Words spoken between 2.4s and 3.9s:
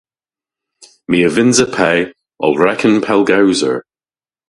ow reken pellgowser.